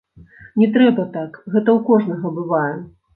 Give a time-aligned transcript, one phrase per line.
[0.61, 2.73] Не трэба так, гэта ў кожнага бывае.